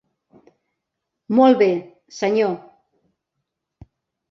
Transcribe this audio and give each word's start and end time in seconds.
Molt 1.41 1.59
bé, 1.61 1.69
Senyor. 2.23 2.57